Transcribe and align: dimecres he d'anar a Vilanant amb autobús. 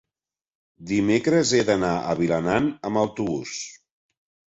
dimecres 0.91 1.51
he 1.57 1.59
d'anar 1.67 1.91
a 1.97 2.15
Vilanant 2.21 2.71
amb 2.91 3.01
autobús. 3.03 3.53